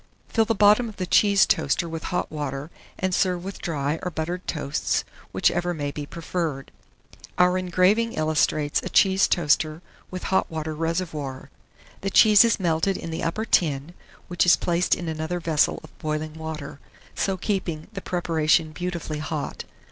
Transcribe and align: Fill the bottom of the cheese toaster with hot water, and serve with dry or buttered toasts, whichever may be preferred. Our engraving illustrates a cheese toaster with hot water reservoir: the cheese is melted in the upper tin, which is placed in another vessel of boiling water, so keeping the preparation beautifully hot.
Fill 0.29 0.45
the 0.45 0.55
bottom 0.55 0.89
of 0.89 0.95
the 0.97 1.05
cheese 1.05 1.45
toaster 1.45 1.87
with 1.87 2.05
hot 2.05 2.31
water, 2.31 2.71
and 2.97 3.13
serve 3.13 3.43
with 3.43 3.61
dry 3.61 3.99
or 4.01 4.09
buttered 4.09 4.47
toasts, 4.47 5.03
whichever 5.31 5.75
may 5.75 5.91
be 5.91 6.07
preferred. 6.07 6.71
Our 7.37 7.55
engraving 7.55 8.13
illustrates 8.13 8.81
a 8.81 8.89
cheese 8.89 9.27
toaster 9.27 9.83
with 10.09 10.23
hot 10.23 10.49
water 10.49 10.73
reservoir: 10.73 11.51
the 12.01 12.09
cheese 12.09 12.43
is 12.43 12.59
melted 12.59 12.97
in 12.97 13.11
the 13.11 13.21
upper 13.21 13.45
tin, 13.45 13.93
which 14.27 14.43
is 14.43 14.55
placed 14.55 14.95
in 14.95 15.07
another 15.07 15.39
vessel 15.39 15.79
of 15.83 15.95
boiling 15.99 16.33
water, 16.33 16.79
so 17.13 17.37
keeping 17.37 17.85
the 17.93 18.01
preparation 18.01 18.71
beautifully 18.71 19.19
hot. 19.19 19.65